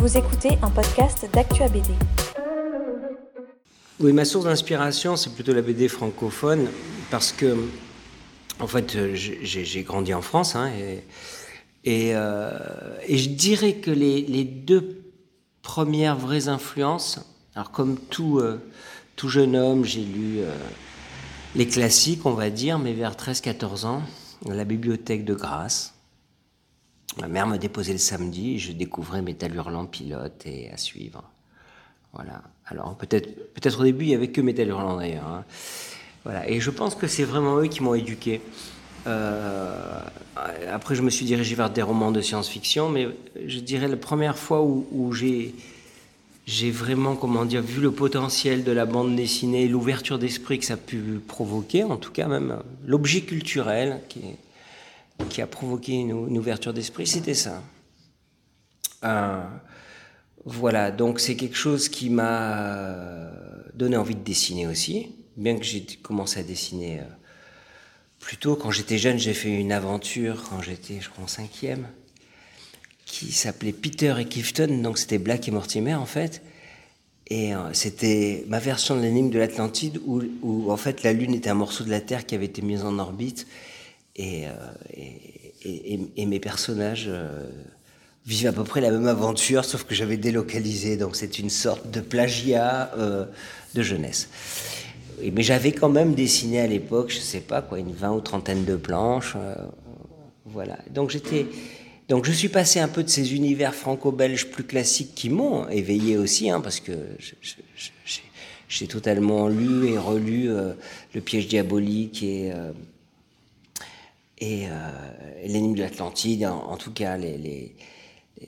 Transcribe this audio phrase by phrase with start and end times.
[0.00, 1.90] Vous écoutez un podcast d'Actua BD.
[4.00, 6.68] Oui, ma source d'inspiration, c'est plutôt la BD francophone,
[7.10, 7.54] parce que,
[8.60, 10.72] en fait, j'ai grandi en France, hein,
[11.84, 12.50] et, euh,
[13.06, 15.02] et, je dirais que les, les, deux
[15.60, 17.20] premières vraies influences,
[17.54, 18.58] alors comme tout, euh,
[19.16, 20.50] tout jeune homme, j'ai lu euh,
[21.54, 24.02] les classiques, on va dire, mais vers 13-14 ans,
[24.46, 25.92] la bibliothèque de Grasse.
[27.18, 31.24] Ma mère me déposait le samedi, je découvrais Métal Hurlant pilote et à suivre.
[32.12, 32.42] Voilà.
[32.66, 35.26] Alors peut-être, peut-être au début il y avait que Métal Hurlant d'ailleurs.
[35.26, 35.44] Hein.
[36.24, 36.48] Voilà.
[36.48, 38.40] Et je pense que c'est vraiment eux qui m'ont éduqué.
[39.06, 40.00] Euh,
[40.70, 43.08] après, je me suis dirigé vers des romans de science-fiction, mais
[43.46, 45.54] je dirais la première fois où, j'ai
[46.46, 50.74] j'ai vraiment, comment dire, vu le potentiel de la bande dessinée, l'ouverture d'esprit que ça
[50.74, 54.20] a pu provoquer, en tout cas même l'objet culturel qui,
[55.28, 57.62] qui a provoqué une, ouverture d'esprit, c'était ça.
[59.04, 59.42] Euh,
[60.44, 63.30] voilà, donc c'est quelque chose qui m'a
[63.74, 67.04] donné envie de dessiner aussi, bien que j'ai commencé à dessiner euh,
[68.18, 68.56] plus tôt.
[68.56, 71.88] Quand j'étais jeune, j'ai fait une aventure, quand j'étais, je crois, en cinquième,
[73.04, 76.42] qui s'appelait Peter et Clifton, donc c'était Black et Mortimer en fait.
[77.26, 81.34] Et euh, c'était ma version de l'énigme de l'Atlantide où, où, en fait la Lune
[81.34, 83.46] était un morceau de la Terre qui avait été mis en orbite
[84.16, 84.50] et, euh,
[85.64, 87.48] et, mes personnages euh,
[88.26, 91.90] vivent à peu près la même aventure sauf que j'avais délocalisé donc c'est une sorte
[91.90, 92.92] de plagiat
[93.74, 94.28] de jeunesse.
[95.32, 98.64] Mais j'avais quand même dessiné à l'époque, je sais pas quoi, une vingt ou trentaine
[98.64, 99.36] de planches,
[100.46, 100.78] voilà.
[100.90, 101.46] Donc j'étais
[102.10, 106.16] donc je suis passé un peu de ces univers franco-belges plus classiques qui m'ont éveillé
[106.16, 106.92] aussi, hein, parce que
[108.68, 110.72] j'ai totalement lu et relu euh,
[111.14, 112.72] Le piège diabolique et, euh,
[114.40, 114.70] et euh,
[115.44, 117.74] L'énigme de l'Atlantide, en, tout cas les, les,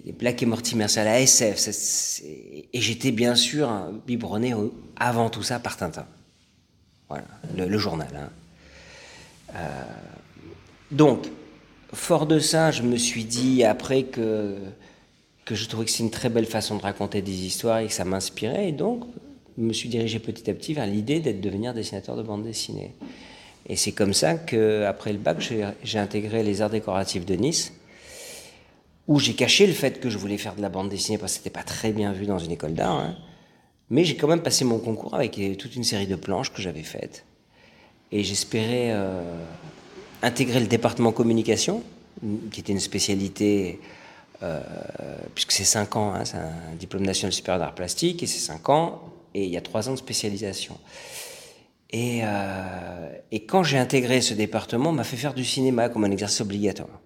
[0.04, 1.68] les Black et Mortimer, à la SF.
[2.72, 3.70] et j'étais bien sûr
[4.06, 4.54] biberonné
[4.96, 6.06] avant tout ça par Tintin.
[7.08, 7.24] Voilà,
[7.56, 8.30] le, journal.
[9.54, 9.60] Hein.
[10.90, 11.26] donc,
[11.92, 14.56] fort de ça, je me suis dit après que,
[15.44, 17.92] que je trouvais que c'est une très belle façon de raconter des histoires et que
[17.92, 18.68] ça m'inspirait.
[18.68, 19.04] Et donc,
[19.58, 22.94] je me suis dirigé petit à petit vers l'idée d'être devenir dessinateur de bande dessinée.
[23.66, 25.38] Et c'est comme ça qu'après le bac,
[25.82, 27.72] j'ai intégré les arts décoratifs de Nice,
[29.08, 31.38] où j'ai caché le fait que je voulais faire de la bande dessinée parce que
[31.38, 32.98] c'était pas très bien vu dans une école d'art.
[32.98, 33.16] Hein.
[33.90, 36.82] Mais j'ai quand même passé mon concours avec toute une série de planches que j'avais
[36.82, 37.24] faites.
[38.10, 39.22] Et j'espérais euh,
[40.22, 41.82] intégrer le département communication,
[42.50, 43.80] qui était une spécialité,
[44.42, 44.60] euh,
[45.34, 48.68] puisque c'est 5 ans, hein, c'est un diplôme national supérieur d'art plastique, et c'est 5
[48.68, 49.00] ans,
[49.34, 50.76] et il y a 3 ans de spécialisation.
[51.92, 56.04] Et, euh, et quand j'ai intégré ce département, on m'a fait faire du cinéma comme
[56.04, 57.00] un exercice obligatoire.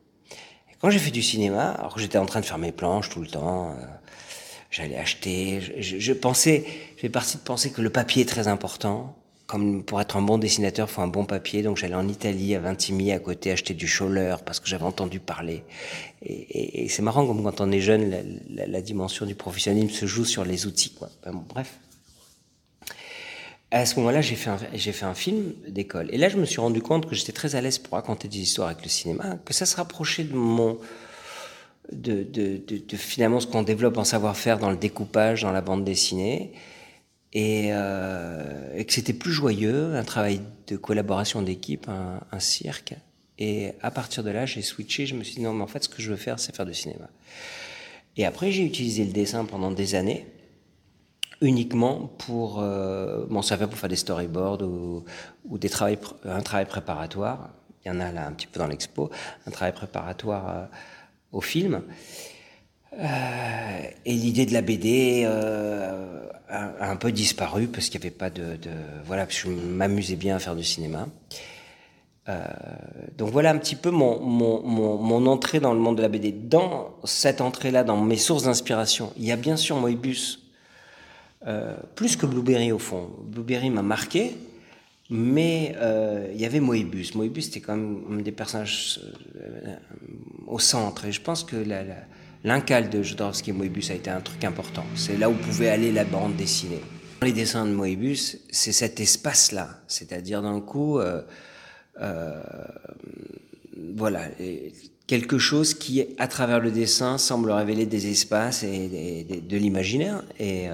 [0.71, 3.21] Et quand j'ai fait du cinéma, alors j'étais en train de faire mes planches tout
[3.21, 3.85] le temps, euh,
[4.71, 6.65] j'allais acheter, je, je pensais,
[6.99, 10.39] j'ai parti de penser que le papier est très important, comme pour être un bon
[10.39, 11.63] dessinateur, faut un bon papier.
[11.63, 15.21] Donc j'allais en Italie, à Vintimille, à côté, acheter du Scholler parce que j'avais entendu
[15.21, 15.63] parler.
[16.23, 18.11] Et, et, c'est marrant comme quand on est jeune,
[18.51, 20.91] la, la, dimension du professionnalisme se joue sur les outils.
[20.91, 21.11] Quoi.
[21.49, 21.79] bref.
[23.73, 26.09] À ce moment-là, j'ai fait, un, film d'école.
[26.13, 28.39] Et là, je me suis rendu compte que j'étais très à l'aise pour raconter des
[28.39, 30.79] histoires avec le cinéma, que ça se rapprochait de mon...
[31.93, 35.85] De, de, de, finalement ce qu'on développe en savoir-faire dans le découpage, dans la bande
[35.85, 36.53] dessinée
[37.37, 42.95] et, euh, et que c'était plus joyeux, un travail de collaboration d'équipe, un, cirque.
[43.39, 45.85] Et à partir de là, j'ai switché, je me suis dit non, mais en fait,
[45.85, 47.11] ce que je veux faire, c'est faire du cinéma.
[48.17, 50.27] Et après, j'ai utilisé le dessin pendant des années,
[51.41, 55.05] uniquement pour, euh, ça fait pour faire des storyboards ou,
[55.59, 55.71] des
[56.25, 57.51] un travail préparatoire.
[57.85, 59.11] Il y en a là un petit peu dans l'expo,
[59.47, 60.65] un travail préparatoire euh,
[61.33, 61.83] au film.
[62.99, 68.17] Euh, et l'idée de la BD euh, a, un peu disparu parce qu'il n'y avait
[68.17, 68.59] pas de,
[69.05, 71.07] voilà, je m'amusais bien à faire du cinéma.
[73.17, 76.09] Donc voilà un petit peu mon, mon, mon, mon, entrée dans le monde de la
[76.09, 76.33] BD.
[76.33, 80.46] Dans cette entrée-là, dans mes sources d'inspiration, il y a bien sûr Moebius,
[81.47, 83.11] euh, plus que Blueberry au fond.
[83.25, 84.37] Blueberry m'a marqué,
[85.11, 87.15] mais euh, il y avait Moebius.
[87.15, 89.01] Moebius c'était quand même un des personnages
[89.37, 89.77] euh,
[90.47, 91.05] au centre.
[91.05, 91.57] Et je pense que
[92.45, 94.85] L'incal de Jodorowsky et Moebius a été un truc important.
[94.95, 96.81] C'est là où pouvait aller la bande dessinée.
[97.21, 99.81] Dans les dessins de Moebius, c'est cet espace-là.
[99.89, 101.01] C'est-à-dire d'un coup,
[103.95, 104.29] voilà,
[105.09, 110.69] quelque chose qui, à travers le dessin, semble révéler des espaces et, de l'imaginaire et,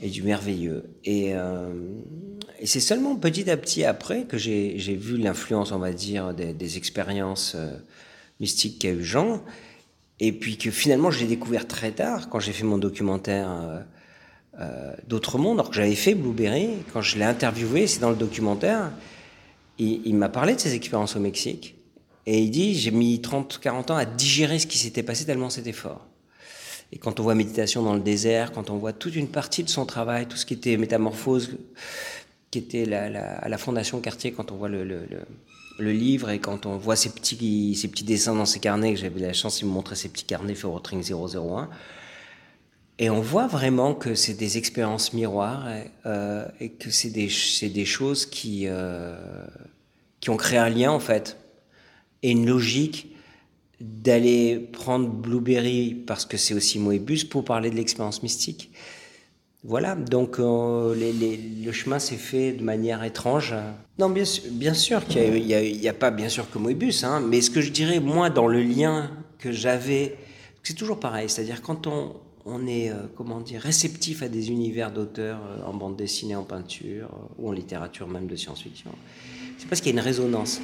[0.00, 0.84] et, du merveilleux.
[1.04, 1.72] Et, euh,
[2.58, 6.76] et c'est seulement petit à petit après que j'ai vu l'influence, on va dire, des,
[6.76, 7.76] expériences euh,
[8.38, 9.42] mystiques qu'a eu Jean
[10.20, 13.80] et puis que finalement, je l'ai découvert très tard, quand j'ai fait mon documentaire euh,
[14.60, 18.16] euh, D'autres mondes, alors que j'avais fait Blueberry, quand je l'ai interviewé, c'est dans le
[18.16, 18.92] documentaire,
[19.78, 21.76] il, il m'a parlé de ses expériences au Mexique.
[22.26, 25.72] Et il dit, j'ai mis 30-40 ans à digérer ce qui s'était passé tellement c'était
[25.72, 26.06] fort.
[26.92, 29.68] Et quand on voit Méditation dans le désert, quand on voit toute une partie de
[29.68, 31.56] son travail, tout ce qui était métamorphose,
[32.50, 34.84] qui était la, à la Fondation Cartier, quand on voit le,
[35.78, 39.60] livre et quand on voit ces petits, dessins dans ses carnets, que j'avais la chance
[39.60, 41.70] de me montrer ces petits carnets Ferrotring 001,
[42.98, 46.46] et on voit vraiment que c'est des expériences miroirs et, euh,
[46.78, 49.46] que c'est des, choses euh,
[50.20, 51.38] qui ont créé un lien en fait
[52.22, 53.16] et une logique
[53.80, 58.70] d'aller prendre Blueberry parce que c'est aussi Moebius pour parler de l'expérience mystique.
[59.62, 63.54] Voilà, donc euh, le chemin s'est fait de manière étrange.
[63.98, 67.50] Non, bien, bien sûr qu'il n'y a, pas bien sûr que Moebius, hein, mais ce
[67.50, 70.16] que je dirais, moi, dans le lien que j'avais,
[70.62, 72.14] c'est toujours pareil, c'est-à-dire quand on,
[72.46, 76.44] on est, euh, comment dire, réceptif à des univers d'auteurs euh, en bande dessinée, en
[76.44, 78.92] peinture, ou en littérature même de science-fiction,
[79.58, 80.60] c'est parce qu'il y a une résonance.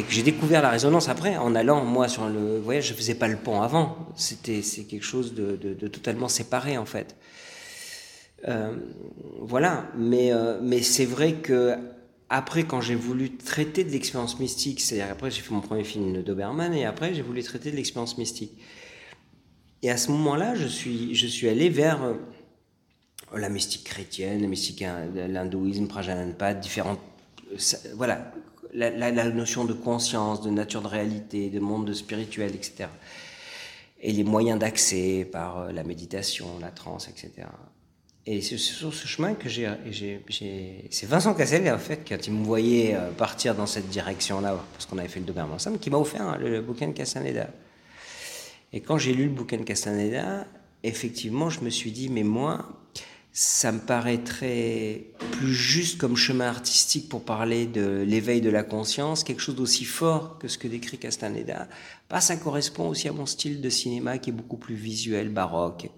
[0.00, 3.14] Et que j'ai découvert la résonance après, en allant, moi, sur le voyage, je faisais
[3.14, 3.98] pas le pont avant.
[4.16, 5.56] C'était, c'est quelque chose de,
[5.88, 7.16] totalement séparé, en fait.
[8.48, 8.74] Euh,
[9.40, 11.76] voilà, mais, euh, mais c'est vrai que
[12.30, 16.14] après, quand j'ai voulu traiter de l'expérience mystique, c'est-à-dire après j'ai fait mon premier film
[16.14, 18.52] de Doberman et après j'ai voulu traiter de l'expérience mystique.
[19.82, 22.14] Et à ce moment-là, je suis, je suis allé vers euh,
[23.36, 24.82] la mystique chrétienne, la mystique,
[25.14, 27.00] l'hindouisme, Prajalanpad, différentes,
[27.96, 28.32] voilà,
[28.74, 32.88] la, notion de conscience, de nature de réalité, de monde spirituel, etc.
[34.00, 37.46] Et les moyens d'accès par la méditation, la transe, etc.
[38.26, 39.68] Et c'est sur ce chemin que j'ai.
[40.90, 44.86] C'est Vincent Cassel, en fait, quand il me voyait euh, partir dans cette direction-là, parce
[44.86, 47.48] qu'on avait fait le Doberman ensemble, qui m'a offert hein, le, le, bouquin de Castaneda.
[48.72, 50.46] Et quand j'ai lu le bouquin de Castaneda,
[50.82, 52.68] effectivement, je me suis dit, mais moi,
[53.32, 59.22] ça me paraîtrait plus juste comme chemin artistique pour parler de l'éveil de la conscience,
[59.22, 61.68] quelque chose d'aussi fort que ce que décrit Castaneda.
[62.08, 65.90] Pas ça correspond aussi à mon style de cinéma qui est beaucoup plus visuel, baroque,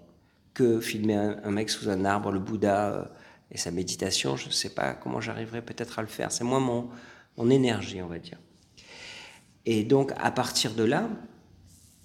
[0.53, 3.05] que filmer un, un, mec sous un arbre, le Bouddha euh,
[3.51, 4.37] et sa méditation.
[4.37, 6.31] Je ne sais pas comment j'arriverai peut-être à le faire.
[6.31, 6.89] C'est moins mon,
[7.37, 8.37] mon énergie, on va dire.
[9.65, 11.09] Et donc, à partir de là,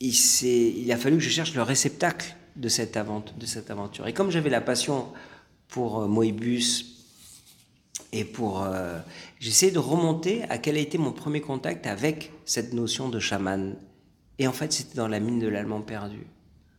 [0.01, 4.07] il, il a fallu que je cherche le réceptacle de cette, aventure.
[4.07, 5.07] Et comme j'avais la passion
[5.69, 7.07] pour euh, Moebius
[8.13, 8.63] et pour...
[8.63, 8.99] Euh,
[9.41, 13.77] J'essayais de remonter à quel a été mon premier contact avec cette notion de chaman.
[14.39, 16.27] Et en fait, c'était dans la mine de l'Allemand perdu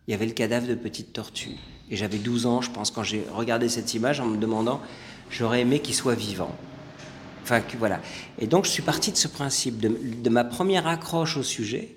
[0.09, 1.51] il y avait le cadavre de petite tortue.
[1.91, 4.81] Et j'avais 12 ans, je pense, quand j'ai regardé cette image en me demandant,
[5.29, 6.49] j'aurais aimé qu'il soit vivant.
[7.43, 8.01] Enfin, voilà.
[8.39, 11.95] Et donc, je suis parti de ce principe, de, de, ma première accroche au sujet,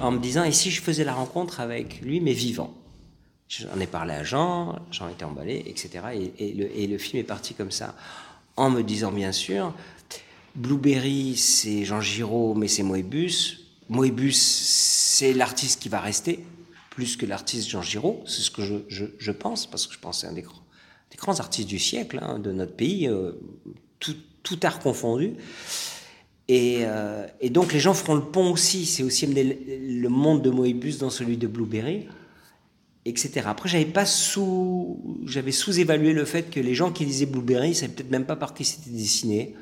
[0.00, 2.74] en me disant, et si je faisais la rencontre avec lui, mais vivant?
[3.48, 5.90] J'en ai parlé à Jean, Jean était emballé, etc.
[6.38, 7.94] Et, le, film est parti comme ça,
[8.56, 9.74] en me disant, bien sûr,
[10.54, 13.60] Blueberry, c'est Jean Giraud, mais c'est Moebius.
[13.88, 16.44] Moebius, c'est l'artiste qui va rester,
[16.90, 20.20] plus que l'artiste Jean Giraud, c'est ce que je, pense, parce que je pense que
[20.22, 20.44] c'est un des,
[21.16, 23.32] grands artistes du siècle, hein, de notre pays, euh,
[23.98, 25.34] tout, art confondu.
[26.48, 30.50] Et, euh, et, donc les gens feront le pont aussi, c'est aussi le, monde de
[30.50, 32.08] Moebius dans celui de Blueberry,
[33.04, 33.46] etc.
[33.46, 37.74] Après, j'avais pas sous, j'avais sous-évalué le fait que les gens qui lisaient Blueberry, ne
[37.74, 39.54] savaient peut-être même pas par qui c'était dessiné.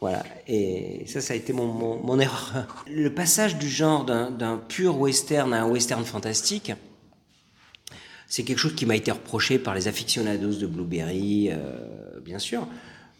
[0.00, 2.84] Voilà, et ça, ça a été mon, mon, mon erreur.
[2.92, 6.72] Le passage du genre d'un pur western à un western fantastique,
[8.26, 12.66] c'est quelque chose qui m'a été reproché par les aficionados de Blueberry, euh, bien sûr,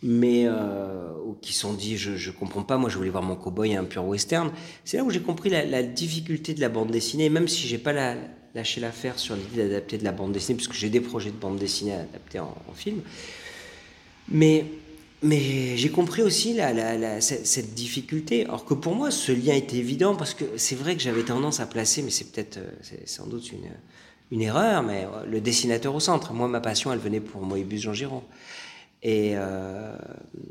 [0.02, 3.76] mais euh, qui sont dit je, je comprends pas, moi je voulais voir mon cowboy
[3.76, 4.50] un pur western.
[4.84, 7.78] C'est là où j'ai compris la, la, difficulté de la bande dessinée, même si j'ai
[7.78, 8.16] pas la,
[8.54, 11.58] lâché l'affaire sur l'idée d'adapter de la bande dessinée, puisque j'ai des projets de bande
[11.58, 13.00] dessinée adaptés en, en film.
[14.28, 14.64] Mais
[15.22, 18.44] mais j'ai compris aussi la, cette difficulté.
[18.44, 21.60] Alors que pour moi, ce lien était évident parce que c'est vrai que j'avais tendance
[21.60, 23.70] à placer, mais c'est peut-être, euh, c'est sans doute une,
[24.32, 26.32] une erreur, mais euh, le dessinateur au centre.
[26.32, 28.24] Moi, ma passion, elle venait pour Moebius Jean Giron.
[29.04, 29.96] Et, euh,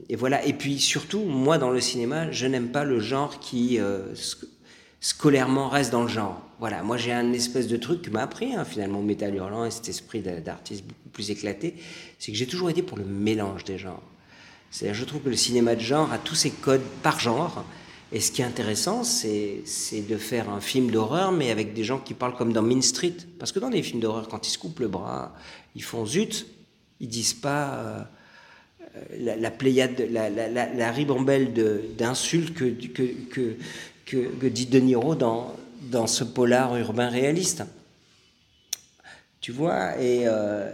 [0.07, 0.45] et, voilà.
[0.45, 3.77] Et puis surtout, moi, dans le cinéma, je n'aime pas le genre qui
[5.01, 6.41] scolairement reste dans le genre.
[6.59, 6.83] Voilà.
[6.83, 9.89] Moi, j'ai un espèce de truc qui m'a appris hein, finalement Métal Hurlant et cet
[9.89, 11.75] esprit d'artiste beaucoup plus éclaté,
[12.19, 14.03] c'est que j'ai toujours été pour le mélange des genres.
[14.69, 17.65] C'est-à-dire, je trouve que le cinéma de genre a tous ses codes par genre.
[18.13, 19.63] Et ce qui est intéressant, c'est
[20.07, 23.17] de faire un film d'horreur, mais avec des gens qui parlent comme dans Mean Street.
[23.39, 25.33] Parce que dans les films d'horreur, quand ils se coupent le bras,
[25.75, 26.45] ils font zut,
[26.99, 28.03] ils disent pas euh,
[29.17, 31.53] la, pléiade, la, ribambelle
[31.97, 33.55] d'insultes que,
[34.05, 37.63] que, dit De Niro dans, dans ce polar urbain réaliste.
[39.39, 40.71] Tu vois et, euh,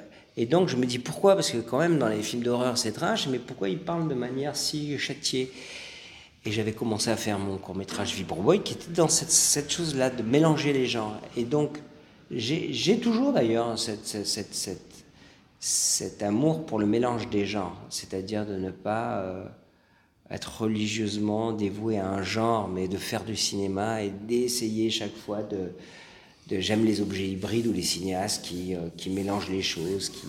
[0.49, 1.35] donc je me dis pourquoi?
[1.35, 4.13] Parce que quand même dans les films d'horreur c'est trash, mais pourquoi ils parlent de
[4.13, 5.51] manière si châtiée?
[6.45, 10.09] Et j'avais commencé à faire mon court métrage Vibroboy qui était dans cette, cette chose-là
[10.09, 11.19] de mélanger les genres.
[11.35, 11.79] Et donc
[12.31, 13.75] j'ai toujours d'ailleurs
[15.59, 19.45] cet amour pour le mélange des genres, c'est-à-dire de ne pas euh,
[20.29, 25.41] être religieusement dévoué à un genre, mais de faire du cinéma et d'essayer chaque fois
[25.43, 25.69] de,
[26.59, 30.27] j'aime les objets hybrides ou les cinéastes qui, euh, qui mélangent les choses, qui,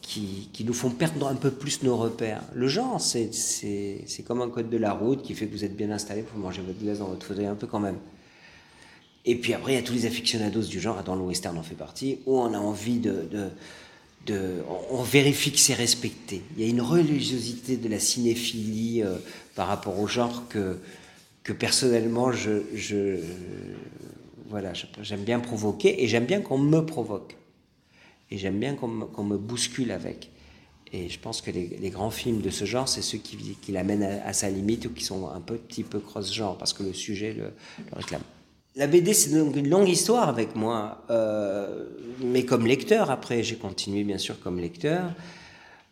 [0.00, 2.42] qui, qui, nous font perdre un peu plus nos repères.
[2.54, 3.30] Le genre, c'est
[4.26, 6.62] comme un code de la route qui fait que vous êtes bien installé pour manger
[6.62, 7.98] votre glace dans votre fauteuil un peu quand même.
[9.24, 11.62] Et puis après, il y a tous les aficionados du genre, dans le western en
[11.62, 13.48] fait partie, où on a envie de, de,
[14.28, 16.42] on vérifie que c'est respecté.
[16.56, 19.16] Il y a une religiosité de la cinéphilie euh,
[19.54, 20.78] par rapport au genre que,
[21.42, 23.18] que personnellement, je,
[24.48, 24.72] voilà,
[25.02, 27.36] j'aime bien provoquer et j'aime bien qu'on me provoque.
[28.30, 30.30] Et j'aime bien qu'on me, bouscule avec.
[30.92, 34.02] Et je pense que les, grands films de ce genre, c'est ceux qui, qui l'amènent
[34.02, 37.52] à, sa limite ou qui sont un petit peu cross-genre, parce que le sujet le
[37.92, 38.22] réclame.
[38.80, 41.84] La BD, c'est donc une longue histoire avec moi, euh,
[42.24, 45.12] mais comme lecteur, après, j'ai continué bien sûr comme lecteur.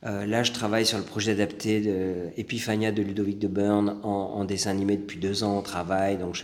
[0.07, 4.43] Euh, là, je travaille sur le projet adapté de Epiphania de Ludovic de Berne en,
[4.47, 6.43] dessin animé depuis deux ans au travail, donc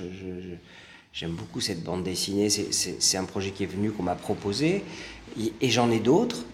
[1.15, 2.51] j'aime beaucoup cette bande dessinée.
[2.51, 4.85] C'est un projet qui est venu, qu'on m'a proposé,
[5.41, 6.45] et, j'en ai d'autres.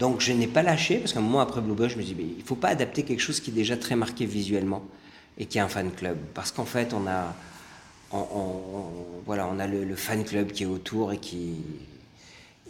[0.00, 2.42] Donc je n'ai pas lâché, parce qu'un moment après Bluebird, je me dis, mais il
[2.42, 4.82] ne faut pas adapter quelque chose qui est déjà très marqué visuellement
[5.38, 6.16] et qui est un fan club.
[6.34, 7.36] Parce qu'en fait, on a
[8.12, 8.92] on,
[9.26, 11.56] voilà, on a le, fan club qui est autour et qui.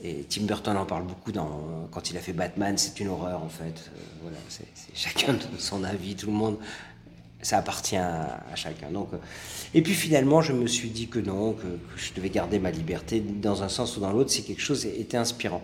[0.02, 3.42] Et Tim Burton en parle beaucoup dans, quand il a fait Batman, c'est une horreur
[3.42, 3.64] en fait.
[3.64, 6.57] Euh, voilà, c'est, chacun de son avis, tout le monde,
[7.42, 8.90] ça appartient à, chacun.
[8.90, 9.16] Donc, euh,
[9.75, 11.66] et puis finalement, je me suis dit que non, que,
[11.97, 15.16] je devais garder ma liberté dans un sens ou dans l'autre, si quelque chose était
[15.16, 15.62] inspirant.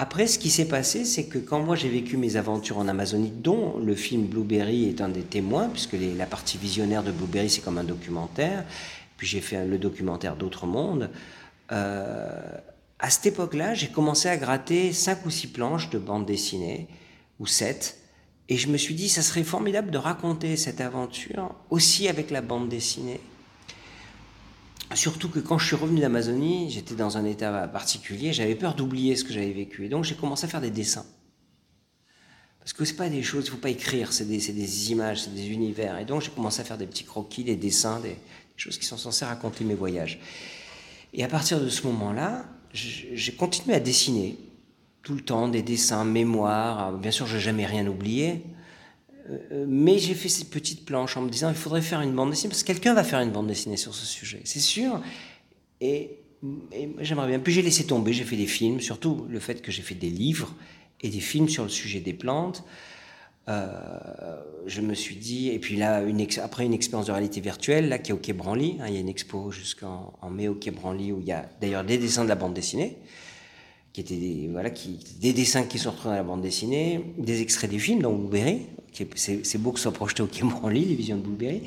[0.00, 3.32] Après, ce qui s'est passé, c'est que quand moi j'ai vécu mes aventures en Amazonie,
[3.34, 7.62] dont le film Blueberry est un des témoins, puisque la partie visionnaire de Blueberry c'est
[7.62, 8.64] comme un documentaire,
[9.18, 11.10] puis j'ai fait le documentaire D'autres mondes.
[11.70, 12.40] Euh,
[12.98, 16.88] à cette époque-là, j'ai commencé à gratter cinq ou six planches de bande dessinée,
[17.38, 17.98] ou sept,
[18.48, 22.40] et je me suis dit, ça serait formidable de raconter cette aventure aussi avec la
[22.40, 23.20] bande dessinée.
[24.94, 29.16] Surtout que quand je suis revenu d'Amazonie, j'étais dans un état particulier, j'avais peur d'oublier
[29.16, 29.84] ce que j'avais vécu.
[29.84, 31.04] Et donc j'ai commencé à faire des dessins.
[32.58, 35.34] Parce que c'est pas des choses, il faut pas écrire, c'est des, des, images, c'est
[35.34, 35.98] des univers.
[35.98, 38.16] Et donc j'ai commencé à faire des petits croquis, des dessins, des,
[38.60, 40.20] choses qui sont censées raconter mes voyages.
[41.12, 44.36] Et à partir de ce moment-là, j'ai continué à dessiner
[45.02, 46.92] tout le temps des dessins, mémoires.
[46.92, 48.42] Bien sûr, je n'ai jamais rien oublié.
[49.30, 52.30] Euh, mais j'ai fait ces petites planches en me disant il faudrait faire une bande
[52.30, 55.02] dessinée parce que quelqu'un va faire une bande dessinée sur ce sujet, c'est sûr.
[55.80, 56.18] Et,
[56.72, 57.38] et j'aimerais bien.
[57.38, 60.10] Puis j'ai laissé tomber, j'ai fait des films, surtout le fait que j'ai fait des
[60.10, 60.54] livres
[61.00, 62.64] et des films sur le sujet des plantes.
[63.48, 63.66] Euh,
[64.66, 66.02] je me suis dit, et puis là,
[66.42, 68.96] après une expérience de réalité virtuelle, là, qui est au Quai Branly, hein, il y
[68.98, 72.24] a une expo jusqu'en mai au Quai Branly où il y a d'ailleurs des dessins
[72.24, 72.98] de la bande dessinée,
[73.94, 78.02] qui étaient des, dessins qui sont retrouvés dans la bande dessinée, des extraits des films,
[78.02, 78.66] donc Blueberry,
[79.14, 81.62] c'est beau que ce soit projeté au Quai Branly, les visions de Blueberry,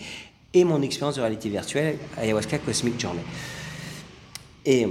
[0.53, 3.21] et mon expérience de réalité virtuelle, Ayahuasca Cosmic Journey.
[4.65, 4.85] Et,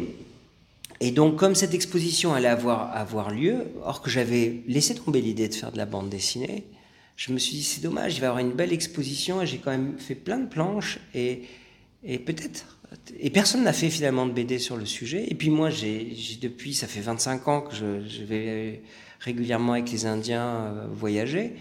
[1.12, 5.70] donc, comme cette exposition allait avoir lieu, or que j'avais laissé tomber l'idée de faire
[5.70, 6.64] de la bande dessinée,
[7.20, 9.58] je me suis dit, c'est dommage, il va y avoir une belle exposition, et j'ai
[9.58, 11.42] quand même fait plein de planches, et,
[12.02, 12.78] et peut-être.
[13.18, 15.26] Et personne n'a fait finalement de BD sur le sujet.
[15.28, 18.80] Et puis moi, j'ai depuis, ça fait 25 ans que je, vais
[19.20, 21.56] régulièrement avec les Indiens euh, voyager.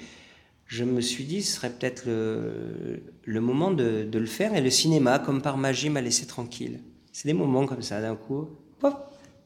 [0.65, 4.55] Je me suis dit, ce serait peut-être le, le, moment de, de, le faire.
[4.55, 6.79] Et le cinéma, comme par magie, m'a laissé tranquille.
[7.11, 8.47] C'est des moments comme ça, d'un coup,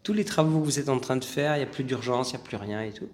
[0.03, 2.31] tous les travaux que vous êtes en train de faire, il n'y a plus d'urgence,
[2.31, 3.07] il n'y a plus rien et tout.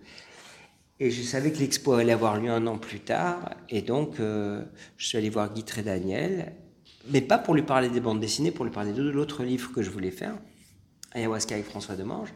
[1.00, 3.56] Et je savais que l'expo allait avoir lieu un an plus tard.
[3.70, 4.64] Et donc, euh,
[4.98, 6.54] je suis allé voir Guy Daniel,
[7.10, 9.82] mais pas pour lui parler des bandes dessinées, pour lui parler de l'autre livre que
[9.82, 10.38] je voulais faire,
[11.14, 12.34] Ayahuasca avec François Demange.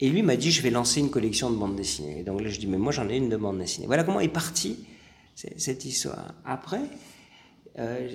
[0.00, 2.20] Et lui m'a dit, je vais lancer une collection de bandes dessinées.
[2.20, 3.86] Et donc là, je dis, mais moi, j'en ai une de bandes dessinées.
[3.86, 4.84] Voilà comment est partie
[5.34, 6.34] cette histoire.
[6.44, 6.82] Après,
[7.78, 8.08] euh,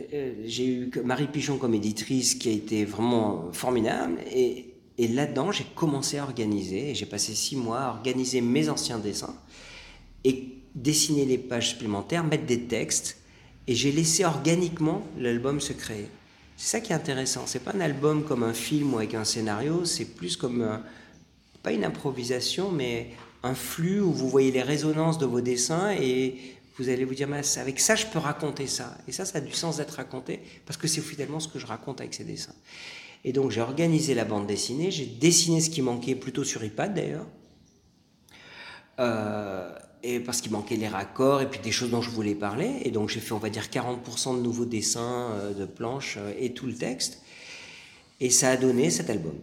[0.46, 4.20] j'ai eu Marie Pichon comme éditrice qui a été vraiment formidable.
[4.34, 4.71] Et,
[5.02, 6.92] et là-dedans, j'ai commencé à organiser.
[6.92, 9.34] Et j'ai passé six mois à organiser mes anciens dessins
[10.24, 13.18] et dessiner les pages supplémentaires, mettre des textes,
[13.66, 16.06] et j'ai laissé organiquement l'album se créer.
[16.56, 17.48] C'est ça qui est intéressant.
[17.48, 20.80] C'est pas un album comme un film ou avec un scénario, c'est plus comme
[21.64, 23.10] pas une improvisation, mais
[23.42, 26.36] un flux où vous voyez les résonances de vos dessins et
[26.78, 28.96] vous allez vous dire, mais avec ça, je peux raconter ça.
[29.08, 31.66] Et ça, ça a du sens d'être raconté parce que c'est finalement ce que je
[31.66, 32.54] raconte avec ces dessins.
[33.24, 36.94] Et donc j'ai organisé la bande dessinée, j'ai dessiné ce qui manquait plutôt sur iPad
[36.94, 37.28] d'ailleurs.
[39.00, 39.72] Euh,
[40.04, 42.72] et parce qu'il manquait les raccords et puis des choses dont je voulais parler.
[42.84, 46.34] Et donc j'ai fait, on va dire, 40% de nouveaux dessins, euh, de planches euh,
[46.40, 47.22] et tout le texte.
[48.20, 49.34] Et ça a donné cet album.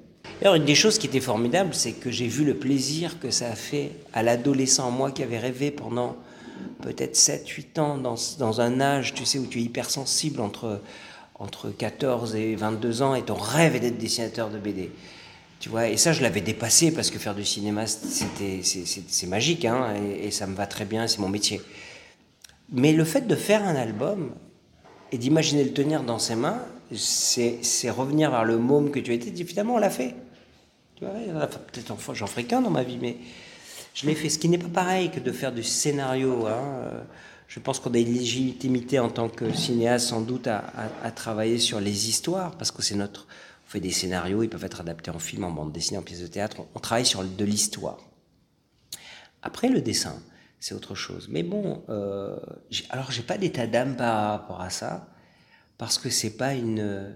[0.41, 3.49] Alors une des choses qui était formidable, c'est que j'ai vu le plaisir que ça
[3.49, 6.17] a fait à l'adolescent, moi qui avait rêvé pendant
[6.83, 10.81] peut-être 7-8 ans dans, dans, un âge, tu sais, où tu es hypersensible entre,
[11.39, 14.91] entre 14 et 22 ans et ton rêve est d'être dessinateur de BD.
[15.61, 19.95] Tu vois, et ça, je l'avais dépassé parce que faire du cinéma, c'est magique, hein,
[20.21, 21.61] et, ça me va très bien, c'est mon métier.
[22.71, 24.35] Mais le fait de faire un album
[25.11, 29.33] et d'imaginer le tenir dans ses mains, c'est, revenir vers le môme que tu étais.
[29.45, 30.15] Finalement, on l'a fait.
[30.97, 33.17] Tu vois, peut-être j'en ferai qu'un dans ma vie, mais
[33.95, 34.29] je l'ai fait.
[34.29, 36.47] Ce qui n'est pas pareil que de faire du scénario.
[36.47, 37.05] Hein.
[37.49, 41.81] Je pense qu'on a une légitimité en tant que cinéaste, sans doute, à, travailler sur
[41.81, 43.27] les histoires, parce que c'est notre
[43.67, 46.23] on fait des scénarios, ils peuvent être adaptés en film, en bande dessinée, en pièce
[46.23, 46.57] de théâtre.
[46.75, 47.99] On, travaille sur de l'histoire.
[49.43, 50.23] Après, le dessin,
[50.59, 51.29] c'est autre chose.
[51.31, 52.39] Mais bon, euh,
[52.89, 55.09] alors j'ai pas d'état d'âme par rapport à ça,
[55.77, 57.15] parce que c'est pas une.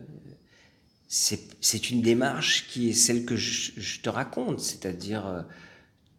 [1.09, 5.45] C'est une démarche qui est celle que je, te raconte, c'est-à-dire.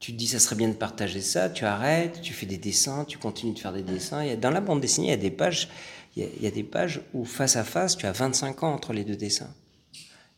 [0.03, 3.05] Tu te dis ça serait bien de partager ça, tu arrêtes, tu fais des dessins,
[3.05, 4.35] tu continues de faire des dessins.
[4.35, 5.69] dans la bande dessinée, il y a des pages,
[6.17, 9.05] il y a des pages où face à face, tu as 25 ans entre les
[9.05, 9.53] deux dessins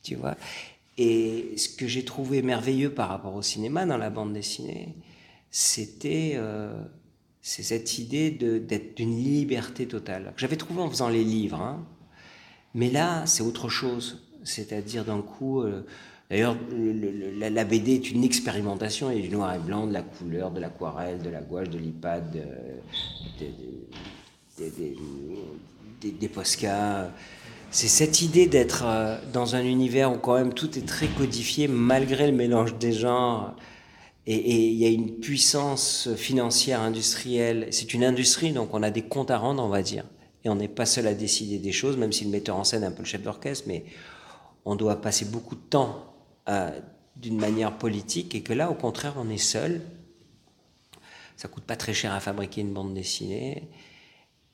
[0.05, 0.38] tu vois?
[0.98, 4.95] Et ce que j'ai trouvé merveilleux par rapport au cinéma dans la bande dessinée,
[5.50, 6.79] c'était euh,
[7.41, 10.34] cette idée d'être d'une liberté totale.
[10.38, 11.86] J'avais trouvé en faisant les livres, hein.
[12.75, 14.22] mais là c'est autre chose.
[14.43, 15.86] C'est-à-dire d'un coup, euh,
[16.29, 16.55] d'ailleurs
[17.38, 20.51] la, BD est une expérimentation, il y a du noir et blanc, de la couleur,
[20.51, 22.32] de l'aquarelle, de la gouache, de l'iPad,
[23.39, 23.53] des,
[26.12, 27.12] des, poscas
[27.75, 31.67] c'est cette idée d'être euh, dans un univers où quand même tout est très codifié
[31.67, 33.53] malgré le mélange des genres.
[34.27, 37.68] Et il y a une puissance financière, industrielle.
[37.72, 40.05] C'est une industrie, donc on a des comptes à rendre, on va dire.
[40.46, 42.83] Et on n'est pas seul à décider des choses, même si le metteur en scène
[42.83, 43.83] est un peu le chef d'orchestre, mais
[44.64, 46.15] on doit passer beaucoup de temps
[46.50, 46.79] euh,
[47.16, 49.81] d'une manière politique, et que là, au contraire, on est seul.
[51.38, 53.70] Ça coûte pas très cher à fabriquer une bande dessinée.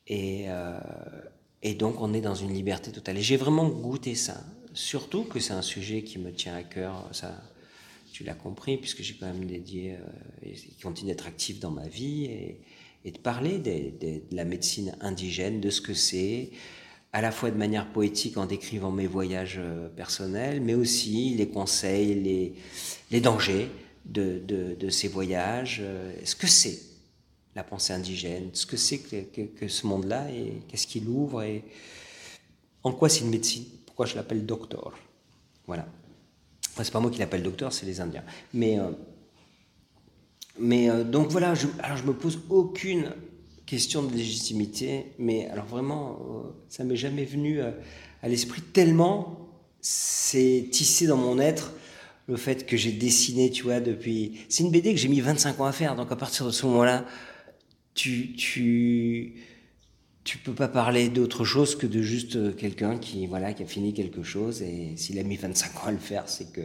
[0.07, 0.79] Et, euh,
[1.63, 3.17] et donc on est dans une liberté totale.
[3.17, 4.43] Et j'ai vraiment goûté ça.
[4.73, 7.09] Surtout que c'est un sujet qui me tient à cœur.
[7.11, 7.41] Ça,
[8.11, 9.95] tu l'as compris, puisque j'ai quand même dédié
[10.45, 12.25] euh, continue d'être actif dans ma vie
[13.03, 16.51] et de parler de la médecine indigène, de ce que c'est,
[17.13, 21.49] à la fois de manière poétique en décrivant mes voyages euh, personnels, mais aussi les
[21.49, 22.53] conseils, les,
[23.11, 23.69] les dangers
[24.05, 26.79] de, de, de ces voyages, euh, ce que c'est
[27.55, 31.65] la pensée indigène, ce que c'est que, ce monde-là et qu'est-ce qu'il ouvre et
[32.83, 34.93] en quoi c'est une médecine, pourquoi je l'appelle docteur?
[35.67, 35.85] Voilà.
[36.71, 38.23] Enfin, c'est pas moi qui l'appelle docteur, c'est les Indiens.
[38.53, 38.91] Mais, euh,
[40.57, 43.11] mais donc voilà, je, alors je me pose aucune
[43.71, 49.41] question de légitimité, mais alors vraiment, euh, ça m'est jamais venu à l'esprit tellement
[49.81, 51.73] c'est tissé dans mon être
[52.27, 54.39] le fait que j'ai dessiné, tu vois, depuis.
[54.47, 56.65] C'est une BD que j'ai mis 25 ans à faire, donc à partir de ce
[56.67, 57.05] moment-là,
[57.93, 59.33] tu, tu,
[60.23, 63.65] tu peux pas parler d'autre chose que de juste euh, quelqu'un qui, voilà, qui a
[63.65, 66.61] fini quelque chose et s'il a mis 25 ans à le faire, c'est que,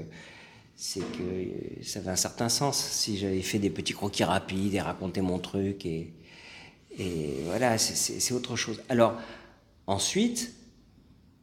[0.77, 2.79] c'est que euh, ça avait un certain sens.
[2.79, 6.13] Si j'avais fait des petits croquis rapides et raconté mon truc et,
[6.99, 8.83] et voilà, c'est autre chose.
[8.89, 9.15] Alors,
[9.87, 10.53] ensuite,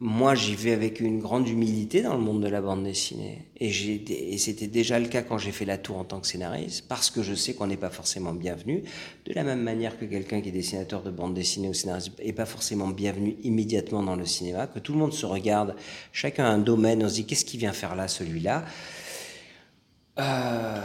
[0.00, 3.46] moi, j'y vais avec une grande humilité dans le monde de la bande dessinée.
[3.58, 7.10] Et, c'était déjà le cas quand j'ai fait la tour en tant que scénariste, parce
[7.10, 8.82] que je sais qu'on n'est pas forcément bienvenu.
[9.24, 12.32] De la même manière que quelqu'un qui est dessinateur de bande dessinée ou scénariste n'est
[12.32, 15.76] pas forcément bienvenu immédiatement dans le cinéma, que tout le monde se regarde,
[16.12, 18.64] chacun a un domaine, on se dit qu'est-ce qu'il vient faire là, celui-là?
[20.18, 20.80] Euh,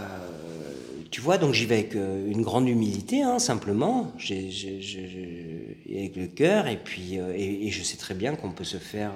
[1.12, 4.50] tu vois, donc j'y vais avec euh, une grande humilité, hein, simplement, j'ai,
[5.90, 9.12] avec le cœur, et puis euh, et, je sais très bien qu'on peut se faire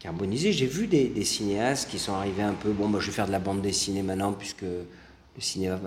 [0.00, 0.52] carboniser.
[0.52, 3.32] J'ai vu des, cinéastes qui sont arrivés un peu, bon, bah, je vais faire de
[3.32, 5.78] la bande dessinée maintenant, puisque le cinéma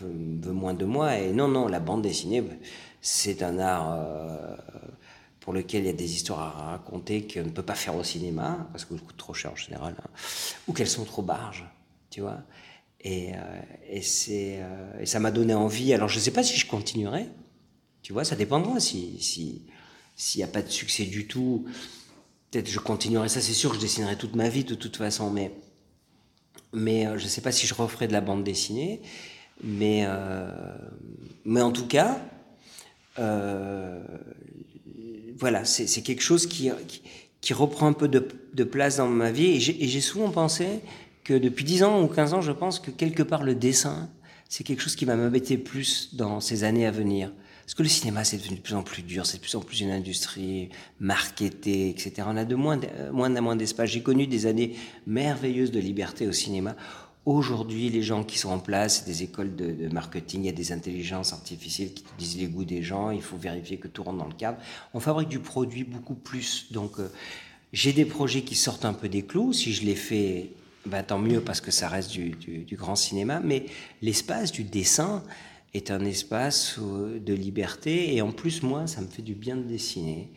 [0.00, 1.18] veut, moins de moi.
[1.18, 2.42] Et non, non, la bande dessinée,
[3.00, 3.98] c'est un art
[5.40, 8.04] pour lequel il y a des histoires à raconter qu'on ne peut pas faire au
[8.04, 10.10] cinéma, parce qu'elles coûtent trop cher en général, hein,
[10.68, 11.64] ou qu'elles sont trop barges,
[12.10, 12.38] tu vois.
[13.04, 13.38] Et, euh,
[13.90, 14.02] et,
[14.60, 15.92] euh, et ça m'a donné envie.
[15.92, 17.26] Alors je ne sais pas si je continuerai.
[18.02, 18.80] Tu vois, ça dépendra.
[18.80, 19.62] Si, si,
[20.16, 21.64] s'il n'y a pas de succès du tout,
[22.50, 23.28] peut-être je continuerai.
[23.28, 25.30] Ça, c'est sûr je dessinerai toute ma vie de toute façon.
[25.30, 25.52] Mais,
[26.72, 29.02] mais euh, je ne sais pas si je referai de la bande dessinée.
[29.64, 30.04] Mais,
[31.44, 32.18] mais en tout cas,
[35.36, 36.68] voilà, c'est, quelque chose qui,
[37.40, 39.46] qui reprend un peu de place dans ma vie.
[39.54, 40.80] Et j'ai souvent pensé
[41.24, 44.10] que depuis 10 ans ou 15 ans, je pense que quelque part le dessin,
[44.48, 47.32] c'est quelque chose qui va m'embêter plus dans ces années à venir.
[47.64, 49.60] Parce que le cinéma, c'est devenu de plus en plus dur, c'est de plus en
[49.60, 52.24] plus une industrie marketée, etc.
[52.26, 52.78] On a de moins,
[53.12, 53.90] en moins d'espace.
[53.90, 56.76] J'ai connu des années merveilleuses de liberté au cinéma.
[57.24, 60.52] Aujourd'hui, les gens qui sont en place, c'est des écoles de, marketing, il y a
[60.52, 64.18] des intelligences artificielles qui disent les goûts des gens, il faut vérifier que tout rentre
[64.18, 64.58] dans le cadre.
[64.92, 66.72] On fabrique du produit beaucoup plus.
[66.72, 67.08] Donc, euh,
[67.72, 69.52] j'ai des projets qui sortent un peu des clous.
[69.52, 70.50] Si je les fais,
[70.86, 73.40] ben, tant mieux parce que ça reste du, du grand cinéma.
[73.40, 73.66] Mais
[74.00, 75.22] l'espace du dessin,
[75.74, 78.14] est un espace de liberté.
[78.14, 80.30] Et en plus, moi, ça me fait du bien de dessiner.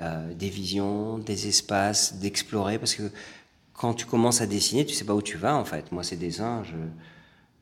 [0.00, 2.78] Euh, des visions, des espaces, d'explorer.
[2.78, 3.10] Parce que
[3.72, 5.92] quand tu commences à dessiner, tu sais pas où tu vas, en fait.
[5.92, 6.64] Moi, ces dessins,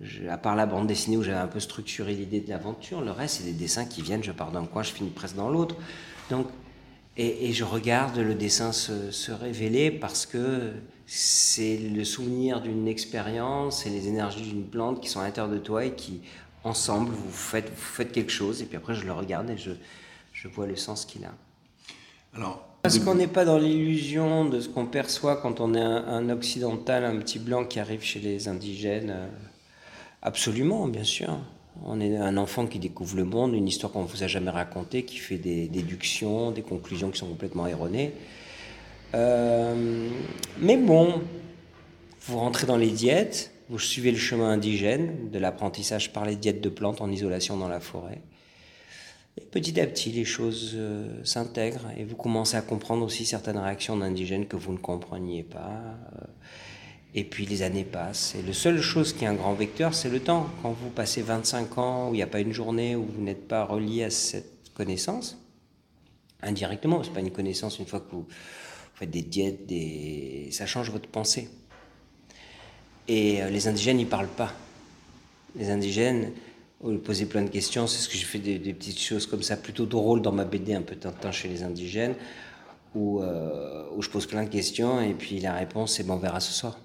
[0.01, 3.11] je, à part la bande dessinée où j'avais un peu structuré l'idée de l'aventure, le
[3.11, 5.77] reste, c'est des dessins qui viennent, je pars d'un coin, je finis presque dans l'autre.
[6.31, 6.47] Donc,
[7.17, 10.73] et, je regarde le dessin se, se révéler parce que
[11.07, 15.59] c'est le souvenir d'une expérience et les énergies d'une plante qui sont à l'intérieur de
[15.59, 16.23] toi et qui
[16.65, 19.73] ensemble, vous faites, vous faites quelque chose, et puis après je le regarde et je,
[20.33, 21.33] je vois le sens qu'il a.
[22.35, 26.31] Alors, Parce qu'on n'est pas dans l'illusion de ce qu'on perçoit quand on est un,
[26.31, 29.29] occidental, un petit blanc qui arrive chez les indigènes.
[30.23, 31.37] Absolument, bien sûr.
[31.85, 34.51] On est un enfant qui découvre le monde, une histoire qu'on ne vous a jamais
[34.51, 38.13] racontée, qui fait des déductions, des conclusions qui sont complètement erronées.
[39.15, 40.09] Euh,
[40.59, 41.23] mais bon,
[42.27, 46.61] vous rentrez dans les diètes, vous suivez le chemin indigène de l'apprentissage par les diètes
[46.61, 48.21] de plantes en isolation dans la forêt.
[49.39, 53.57] Et petit à petit, les choses euh, s'intègrent et vous commencez à comprendre aussi certaines
[53.57, 55.81] réactions d'indigènes que vous ne compreniez pas.
[56.17, 56.27] Euh,
[57.15, 58.35] et puis les années passent.
[58.39, 60.49] Et la seule chose qui est un grand vecteur, c'est le temps.
[60.63, 63.47] Quand vous passez 25 ans où il n'y a pas une journée où vous n'êtes
[63.49, 65.39] pas relié à cette connaissance,
[66.43, 68.27] indirectement, c'est pas une connaissance une fois que vous
[68.95, 69.71] faites des diètes,
[70.53, 71.49] ça change votre pensée.
[73.09, 74.53] Et euh, les indigènes, ils parlent pas.
[75.57, 76.33] Les indigènes,
[76.81, 79.57] vous posez plein de questions, c'est ce que j'ai fait des, petites choses comme ça,
[79.57, 82.15] plutôt drôles dans ma BD, un peu Tintin chez les indigènes,
[82.95, 86.19] où, euh, où je pose plein de questions et puis la réponse c'est bon, on
[86.19, 86.79] verra ce soir.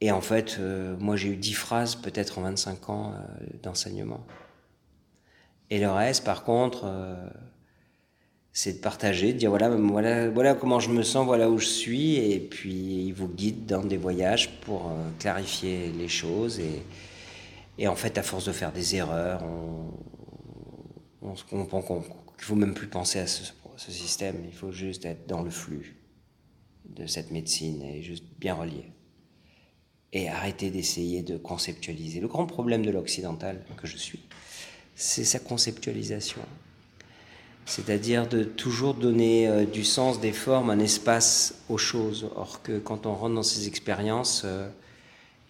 [0.00, 3.14] Et en fait, euh, moi j'ai eu 10 phrases peut-être en 25 ans
[3.62, 4.24] d'enseignement.
[5.70, 6.84] Et le reste, par contre,
[8.56, 11.66] c'est de partager, de dire voilà, voilà, voilà comment je me sens, voilà où je
[11.66, 16.58] suis, et puis il vous guide dans des voyages pour euh, clarifier les choses.
[17.78, 19.92] Et, en fait, à force de faire des erreurs, on,
[21.20, 21.96] on se comprend qu'il
[22.38, 25.96] ne faut même plus penser à ce, système, il faut juste être dans le flux
[26.88, 28.90] de cette médecine et juste bien relié.
[30.12, 32.20] Et arrêter d'essayer de conceptualiser.
[32.20, 34.20] Le grand problème de l'occidental que je suis,
[34.94, 36.42] c'est sa conceptualisation
[37.66, 42.30] c'est-à-dire de toujours donner euh, du sens, des formes, un espace aux choses.
[42.36, 44.68] Or que quand on rentre dans ces expériences, euh,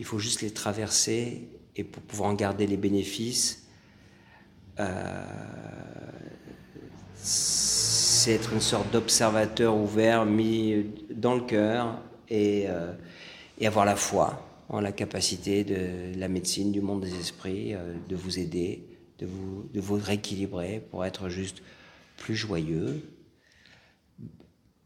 [0.01, 3.67] il faut juste les traverser et pour pouvoir en garder les bénéfices,
[4.81, 5.25] euh,
[7.15, 12.67] c'est être une sorte d'observateur ouvert, mis dans le cœur et,
[13.59, 17.75] et, avoir la foi en la capacité de la médecine, du monde des esprits,
[18.09, 18.85] de vous aider,
[19.19, 21.63] de vous, de vous rééquilibrer pour être juste
[22.17, 23.03] plus joyeux,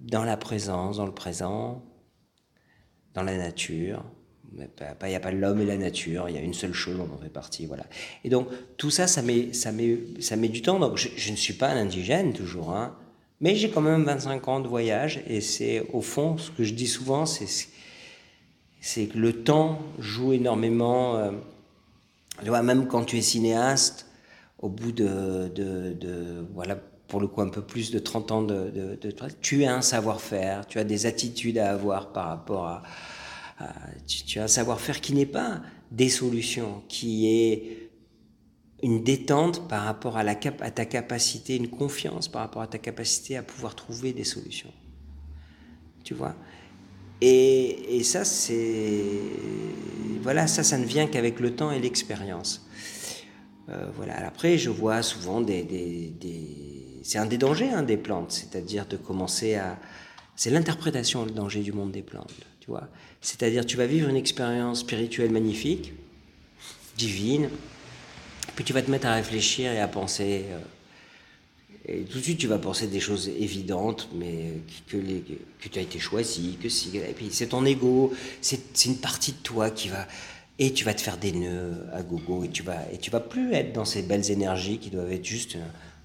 [0.01, 1.83] dans la présence, dans le présent,
[3.15, 4.05] dans la nature.
[4.53, 4.67] Il
[5.09, 7.23] n'y a pas l'homme et la nature, il y a une seule chose dont on
[7.23, 7.67] fait partie.
[7.67, 7.85] Voilà.
[8.25, 10.81] Et donc, tout ça, ça met, ça met, ça met du temps.
[10.81, 12.97] Donc, je, ne suis pas un indigène toujours, hein,
[13.41, 15.23] mais j'ai quand même 25 ans de voyage.
[15.29, 17.47] Et c'est, au fond, ce que je dis souvent, c'est,
[18.81, 21.17] c'est que le temps joue énormément.
[21.17, 21.31] Euh,
[22.63, 24.07] même quand tu es cinéaste,
[24.59, 26.77] au bout de, voilà,
[27.09, 30.67] pour le coup un peu plus de 30 ans de, de, tu as un savoir-faire,
[30.67, 32.83] tu as des attitudes à avoir par rapport à,
[34.07, 37.91] tu, as un savoir-faire qui n'est pas des solutions, qui est
[38.83, 43.37] une détente par rapport à, à ta capacité, une confiance par rapport à ta capacité
[43.37, 44.73] à pouvoir trouver des solutions.
[46.05, 46.35] Tu vois?
[47.21, 49.05] Et, ça, c'est.
[50.23, 52.67] Voilà, ça, ça ne vient qu'avec le temps et l'expérience.
[53.69, 54.27] Euh, voilà.
[54.27, 58.87] Après, je vois souvent des, des, des c'est un des dangers hein, des plantes, c'est-à-dire
[58.87, 59.79] de commencer à...
[60.37, 62.89] C'est l'interprétation, le danger du monde des plantes, tu vois.
[63.21, 65.93] C'est-à-dire tu vas vivre une expérience spirituelle magnifique,
[66.97, 67.49] divine,
[68.55, 70.45] puis tu vas te mettre à réfléchir et à penser...
[70.51, 70.59] Euh,
[71.87, 74.53] et tout de suite, tu vas penser des choses évidentes, mais
[74.89, 74.99] que,
[75.69, 76.97] tu as été choisi, que si.
[76.97, 78.13] Et puis c'est ton ego,
[78.43, 80.07] c'est une partie de toi qui va.
[80.59, 83.21] Et tu vas te faire des nœuds à gogo, et tu vas, et tu vas
[83.21, 85.57] plus être dans ces belles énergies qui doivent être juste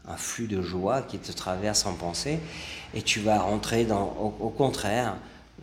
[0.07, 2.39] un flux de joie qui te traverse en pensée,
[2.93, 5.17] et tu vas rentrer dans, au, contraire,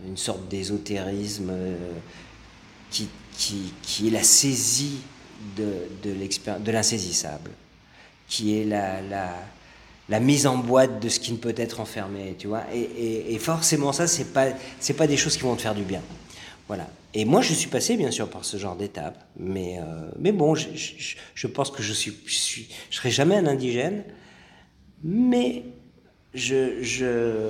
[0.06, 1.76] une sorte d'ésotérisme euh,
[2.90, 4.98] qui, qui, qui, est la saisie
[5.56, 7.50] de, de l'insaisissable,
[8.28, 9.00] qui est la,
[10.12, 12.64] la, mise en boîte de ce qui ne peut être enfermé, tu vois.
[12.74, 14.46] Et, forcément, ça, c'est pas,
[14.96, 16.02] pas des choses qui vont te faire du bien.
[16.68, 16.88] Voilà.
[17.14, 19.26] Et moi, je suis passé, bien sûr, par ce genre d'étape.
[19.38, 20.68] Mais, euh, mais bon, je,
[21.34, 24.04] je, pense que je suis, je suis, je serai jamais un indigène.
[25.04, 25.64] Mais
[26.34, 27.48] je, je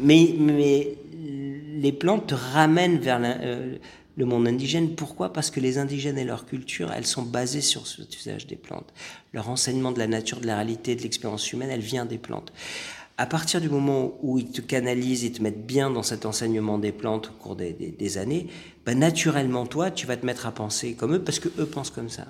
[0.00, 0.94] mais, mais
[1.78, 3.76] les plantes te ramènent vers euh,
[4.18, 4.96] le monde indigène.
[4.96, 5.32] Pourquoi?
[5.32, 8.92] Parce que les indigènes et leur culture, elles sont basées sur cet usage des plantes.
[9.32, 12.52] Leur enseignement de la nature, de la réalité, de l'expérience humaine, elle vient des plantes.
[13.16, 16.78] À partir du moment où ils te canalisent et te mettent bien dans cet enseignement
[16.78, 18.48] des plantes au cours des, années,
[18.84, 21.90] ben naturellement, toi, tu vas te mettre à penser comme eux parce que eux pensent
[21.90, 22.26] comme ça.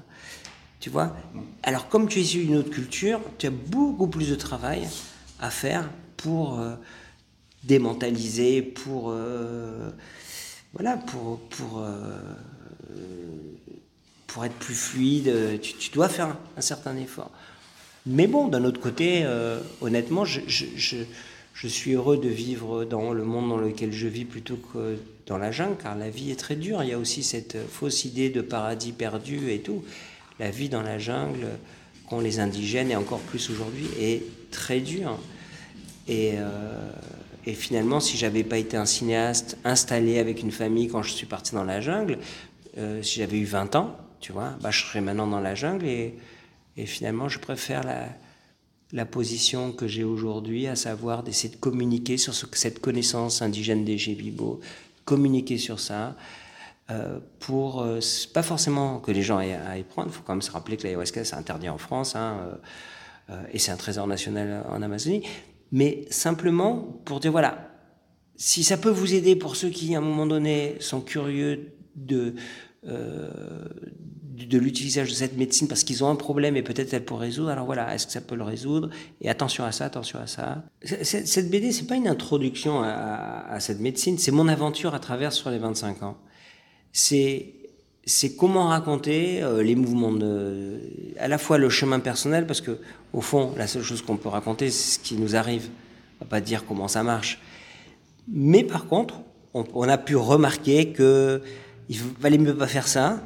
[0.81, 1.17] Tu vois?
[1.63, 4.87] Alors, comme tu es issu d'une autre culture, tu as beaucoup plus de travail
[5.41, 6.75] à faire pour euh,
[7.65, 9.11] démentaliser, pour.
[9.11, 9.91] Euh,
[10.73, 11.41] voilà, pour.
[11.41, 12.19] pour euh,
[14.27, 17.31] pour être plus fluide, tu, dois faire un, certain effort.
[18.05, 19.27] Mais bon, d'un autre côté,
[19.81, 20.99] honnêtement, je, je, je,
[21.55, 25.39] je, suis heureux de vivre dans le monde dans lequel je vis plutôt que dans
[25.39, 26.83] la jungle, car la vie est très dure.
[26.83, 29.83] Il y a aussi cette fausse idée de paradis perdu et tout
[30.39, 31.47] la vie dans la jungle
[32.09, 35.19] qu'ont les indigènes et encore plus aujourd'hui est très dure.
[36.07, 36.91] Et, euh,
[37.47, 41.27] et finalement, si j'avais pas été un cinéaste installé avec une famille quand je suis
[41.27, 42.19] parti dans la jungle,
[42.77, 45.87] euh, si j'avais eu 20 ans, tu vois, bah, je serais maintenant dans la jungle
[45.87, 46.15] et,
[46.87, 47.83] finalement, je préfère
[48.93, 53.85] la, position que j'ai aujourd'hui, à savoir d'essayer de communiquer sur ce, cette connaissance indigène
[53.85, 54.61] des Gébibo,
[55.05, 56.15] communiquer sur ça,
[56.91, 58.01] euh, pour euh,
[58.33, 60.09] pas forcément que les gens aient à y prendre.
[60.09, 62.39] Il faut quand même se rappeler que l'ayahuasca c'est interdit en France hein,
[63.29, 65.23] euh, et c'est un trésor national en Amazonie.
[65.73, 67.71] Mais simplement pour dire voilà,
[68.37, 72.35] si ça peut vous aider pour ceux qui à un moment donné sont curieux de
[72.85, 77.51] de l'utilisation de cette médecine parce qu'ils ont un problème et peut-être elle peut résoudre.
[77.51, 78.89] Alors voilà, est-ce que ça peut le résoudre?
[79.21, 80.65] Et attention à ça, attention à ça.
[80.83, 85.33] Cette BD, c'est pas une introduction à, à cette médecine, c'est mon aventure à travers
[85.33, 86.19] sur les 25 ans
[86.93, 87.55] c'est
[88.09, 90.81] c'est comment raconter euh, les mouvements de,
[91.19, 92.79] à la fois le chemin personnel, parce que
[93.13, 95.69] au fond, la seule chose qu'on peut raconter, c'est ce qui nous arrive.
[96.21, 97.41] On va pas dire comment ça marche.
[98.27, 99.21] Mais par contre,
[99.55, 101.43] on, a pu remarquer que
[101.89, 103.21] il valait mieux pas faire ça.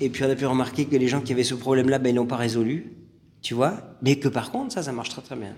[0.00, 2.16] Et puis on a pu remarquer que les gens qui avaient ce problème-là, ben ils
[2.16, 2.92] l'ont pas résolu,
[3.40, 3.74] tu vois?
[4.02, 5.54] Mais que par contre, ça, ça marche très très bien.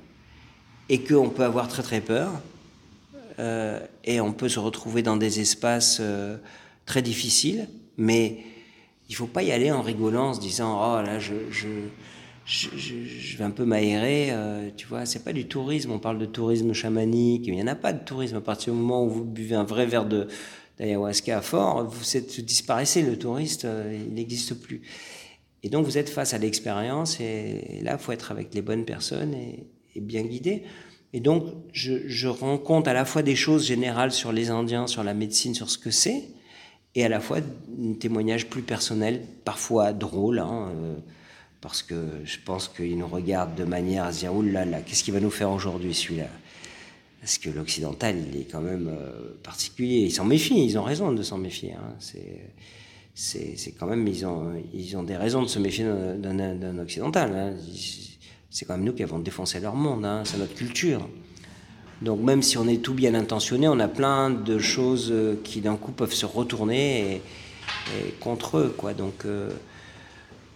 [0.89, 2.31] Et qu'on peut avoir très très peur.
[3.39, 6.39] Euh, et on peut se retrouver dans des espaces euh,
[6.87, 8.39] très difficile, mais
[9.11, 11.69] il faut pas y aller en rigolant, en se disant oh là je je,
[12.49, 15.91] je, vais un peu m'aérer, euh, tu vois, c'est pas du tourisme.
[15.91, 18.79] On parle de tourisme chamanique, il n'y en a pas de tourisme à partir du
[18.79, 20.29] moment où vous buvez un vrai verre de
[20.79, 24.81] d'ayahuasca fort, vous, êtes, disparaissez, le touriste, euh, il n'existe plus.
[25.65, 28.85] Et donc vous êtes face à l'expérience et, là, il faut être avec les bonnes
[28.85, 30.63] personnes et, et bien guidé.
[31.13, 34.87] Et donc, je, je rends compte à la fois des choses générales sur les Indiens,
[34.87, 36.23] sur la médecine, sur ce que c'est,
[36.95, 40.95] et à la fois un témoignage plus personnel, parfois drôle, hein, euh,
[41.61, 45.15] parce que je pense qu'il nous regarde de manière à dire, là là, qu'est-ce qu'il
[45.15, 46.29] va nous faire aujourd'hui celui-là?
[47.21, 51.13] Parce que l'occidental, il est quand même euh, particulier, ils s'en méfient, ils ont raison
[51.13, 51.73] de s'en méfier.
[51.73, 51.95] Hein.
[51.99, 52.43] c'est
[53.21, 57.35] c'est quand même, ils ont, ils ont des raisons de se méfier d'un occidental.
[57.35, 57.57] Hein.
[58.49, 61.09] C'est quand même nous qui avons défoncé leur monde, c'est notre culture.
[62.03, 65.61] Donc même si on est tout bien intentionné, on a plein de choses euh, qui
[65.61, 67.23] d'un coup peuvent se retourner et,
[68.21, 68.75] contre eux,
[69.25, 69.51] euh,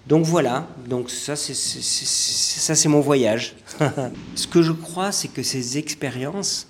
[0.06, 0.68] donc voilà.
[0.86, 3.56] Donc ça c'est ça c'est mon voyage.
[4.34, 6.68] Ce que je crois, c'est que ces expériences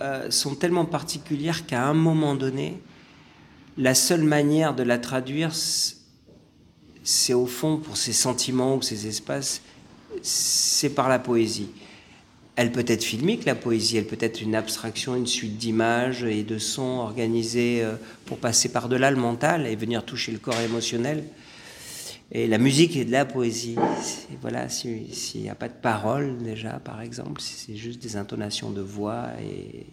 [0.00, 2.80] euh, sont tellement particulières qu'à un moment donné,
[3.76, 5.50] la seule manière de la traduire,
[7.02, 9.62] c'est au fond pour ces sentiments ou ces espaces,
[10.22, 11.68] c'est par la poésie.
[12.58, 16.42] Elle peut être filmique, la poésie, elle peut être une abstraction, une suite d'images et
[16.42, 17.94] de sons organisés euh,
[18.26, 21.22] pour passer par-delà le mental et venir toucher le corps émotionnel.
[22.32, 23.76] Et la musique est de la poésie.
[24.40, 25.06] Voilà, s'il
[25.40, 29.28] n'y a pas de paroles déjà, par exemple, si c'est juste des intonations de voix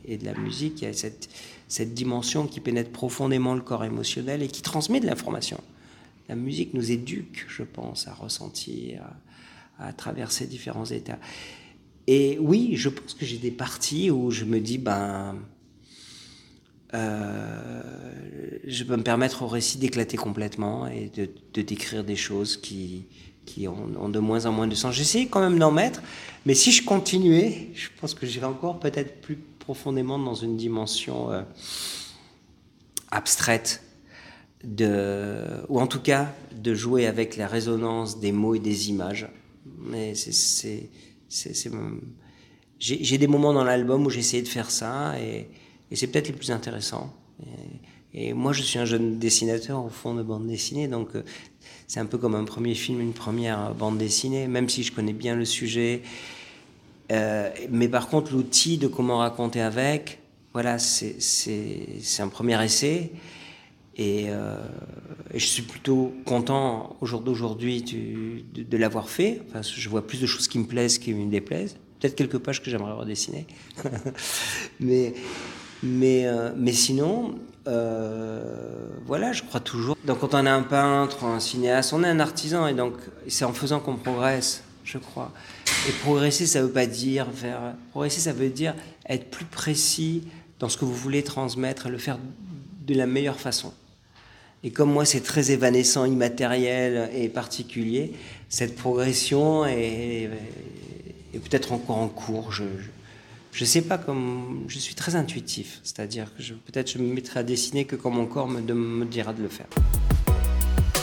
[0.08, 4.42] et, de la musique, il y a cette, dimension qui pénètre profondément le corps émotionnel
[4.42, 5.62] et qui transmet de l'information.
[6.30, 9.04] La musique nous éduque, je pense, à ressentir,
[9.78, 11.20] à traverser différents états.
[12.08, 15.36] Et oui, je pense que j'ai des parties où je me dis, ben,
[16.94, 17.82] euh,
[18.66, 23.06] je peux me permettre au récit d'éclater complètement et de, décrire des choses qui,
[23.46, 24.94] qui ont, de moins en moins de sens.
[24.94, 26.02] J'essaie quand même d'en mettre,
[26.46, 31.32] mais si je continuais, je pense que j'irais encore peut-être plus profondément dans une dimension
[31.32, 31.42] euh,
[33.12, 33.82] abstraite,
[34.64, 39.28] de, ou en tout cas de jouer avec la résonance des mots et des images.
[39.80, 40.90] Mais c'est,
[42.80, 45.48] j'ai des moments dans l'album où j'ai essayé de faire ça, et,
[45.94, 47.14] c'est peut-être le plus intéressant.
[48.14, 51.24] Et, moi, je suis un jeune dessinateur au fond de bande dessinée, donc euh,
[51.88, 55.14] c'est un peu comme un premier film, une première bande dessinée, même si je connais
[55.14, 56.02] bien le sujet.
[57.12, 60.20] Euh, mais par contre, l'outil de comment raconter avec,
[60.54, 61.18] voilà, c'est
[62.20, 63.12] un premier essai.
[64.00, 64.58] Euh,
[65.34, 69.42] et, je suis plutôt content au jour d'aujourd'hui de, de l'avoir fait.
[69.48, 71.78] Enfin, je vois plus de choses qui me plaisent qui me déplaisent.
[72.00, 73.48] Peut-être quelques pages que j'aimerais redessiner.
[74.80, 75.14] mais,
[75.82, 77.36] mais, euh, mais sinon,
[77.68, 79.98] euh, voilà, je crois toujours.
[80.06, 82.94] Donc quand on est un peintre, un cinéaste, on est un artisan et donc
[83.28, 85.32] c'est en faisant qu'on progresse, je crois.
[85.88, 87.76] Et progresser, ça veut pas dire faire.
[87.92, 88.76] Progresser, ça veut dire
[89.08, 90.24] être plus précis
[90.60, 92.20] dans ce que vous voulez transmettre et le faire
[92.86, 93.74] de la meilleure façon.
[94.66, 98.14] Et comme moi, c'est très évanescent, immatériel et particulier,
[98.50, 100.28] cette progression est,
[101.34, 102.52] peut-être encore en cours.
[102.52, 102.64] Je,
[103.52, 107.44] je sais pas comme je suis très intuitif, c'est-à-dire que peut-être je me mettrai à
[107.44, 109.68] dessiner que quand mon corps me, me dira de le faire.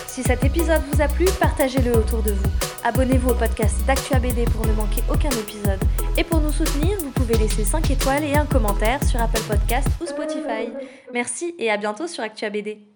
[0.09, 2.51] Si cet épisode vous a plu, partagez-le autour de vous.
[2.83, 5.79] Abonnez-vous au podcast d'Actua BD pour ne manquer aucun épisode.
[6.19, 9.87] Et pour nous soutenir, vous pouvez laisser 5 étoiles et un commentaire sur Apple Podcast
[10.03, 10.69] ou Spotify.
[11.15, 12.92] Merci et à bientôt sur Actua BD.